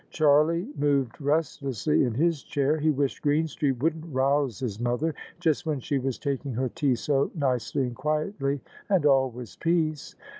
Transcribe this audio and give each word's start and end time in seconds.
Charlie 0.09 0.67
moved 0.75 1.21
restlessly 1.21 2.03
in 2.05 2.15
his 2.15 2.41
chair. 2.41 2.79
He 2.79 2.89
wished 2.89 3.21
Green 3.21 3.45
street 3.47 3.83
wouldn't 3.83 4.11
rouse 4.11 4.57
his 4.57 4.79
mother, 4.79 5.13
just 5.39 5.67
when 5.67 5.79
she 5.79 5.99
was 5.99 6.17
taking 6.17 6.53
her 6.55 6.69
tea 6.69 6.95
so 6.95 7.29
nicely 7.35 7.83
and 7.85 7.95
quietly, 7.95 8.61
and 8.89 9.05
all 9.05 9.29
was 9.29 9.57
peace. 9.57 10.15